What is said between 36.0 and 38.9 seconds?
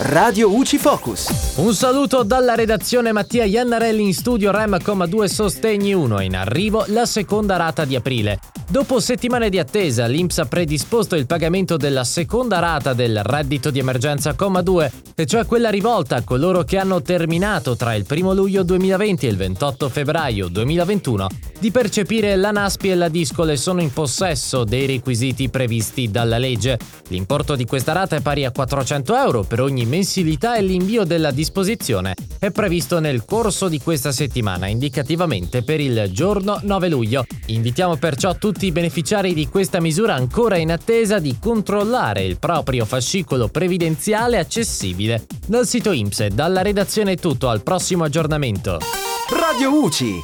giorno 9 luglio. Invitiamo perciò tutti i